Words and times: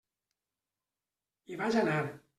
Hi 1.53 1.63
vaig 1.63 1.79
anar. 1.83 2.05